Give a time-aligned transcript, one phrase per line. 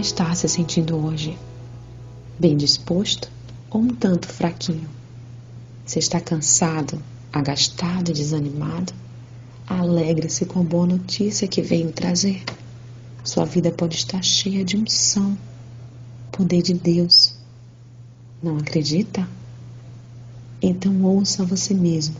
[0.00, 1.38] está se sentindo hoje?
[2.38, 3.30] Bem disposto
[3.70, 4.88] ou um tanto fraquinho?
[5.84, 7.02] Você está cansado,
[7.32, 8.92] agastado e desanimado?
[9.66, 12.42] Alegre-se com a boa notícia que venho trazer.
[13.22, 15.36] Sua vida pode estar cheia de unção,
[16.30, 17.34] poder de Deus.
[18.42, 19.28] Não acredita?
[20.60, 22.16] Então ouça você mesmo.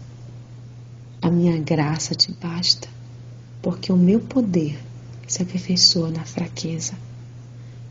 [1.20, 2.88] A minha graça te basta,
[3.62, 4.78] porque o meu poder
[5.27, 6.95] se aperfeiçoa na fraqueza.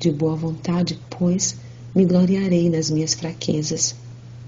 [0.04, 1.56] De boa vontade, pois,
[1.96, 3.96] me gloriarei nas minhas fraquezas,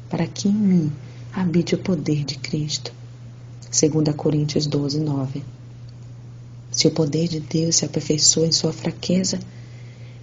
[0.09, 0.91] para que em mim
[1.31, 2.91] habite o poder de Cristo.
[3.71, 5.41] 2 Coríntios 12, 9.
[6.73, 9.39] Se o poder de Deus se aperfeiçoa em sua fraqueza,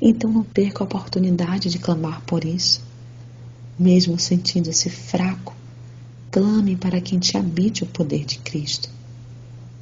[0.02, 2.82] então não perca a oportunidade de clamar por isso.
[3.78, 5.56] Mesmo sentindo-se fraco,
[6.30, 8.90] clame para quem te habite o poder de Cristo.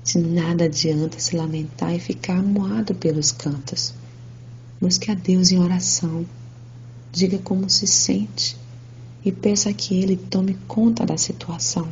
[0.04, 3.92] De nada adianta se lamentar e ficar amuado pelos cantos.
[4.80, 6.24] Busque a Deus em oração.
[7.12, 8.56] Diga como se sente
[9.22, 11.86] e peça que Ele tome conta da situação.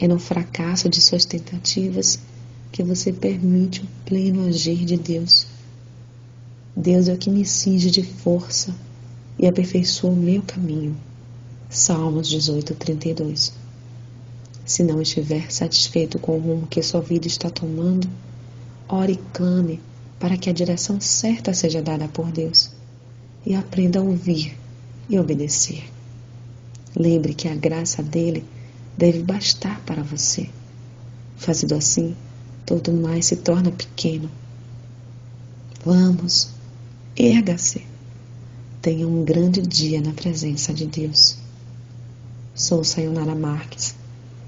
[0.00, 2.20] É no fracasso de suas tentativas
[2.70, 5.48] que você permite o pleno agir de Deus.
[6.76, 8.72] Deus é o que me cinge de força
[9.36, 10.96] e aperfeiçoa o meu caminho.
[11.68, 13.52] Salmos 18, 32.
[14.64, 18.08] Se não estiver satisfeito com o rumo que sua vida está tomando,
[18.88, 19.80] ore e clame
[20.24, 22.70] para que a direção certa seja dada por Deus
[23.44, 24.56] e aprenda a ouvir
[25.06, 25.84] e obedecer.
[26.96, 28.42] Lembre que a graça dele
[28.96, 30.48] deve bastar para você.
[31.36, 32.16] Fazendo assim,
[32.64, 34.30] todo mais se torna pequeno.
[35.84, 36.48] Vamos,
[37.14, 37.86] erga-se.
[38.80, 41.36] Tenha um grande dia na presença de Deus.
[42.54, 43.94] Sou Sayonara Marques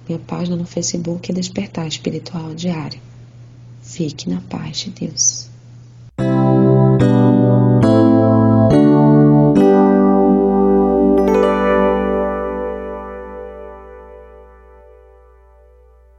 [0.08, 2.98] minha página no Facebook é Despertar Espiritual Diário.
[3.82, 5.54] Fique na paz de Deus.
[6.18, 6.55] Thank you.